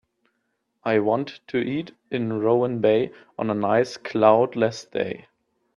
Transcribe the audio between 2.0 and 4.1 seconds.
in Rowan Bay on a nice